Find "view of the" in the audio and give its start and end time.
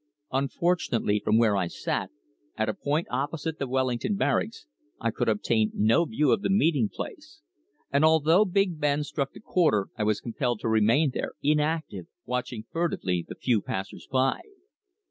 6.05-6.49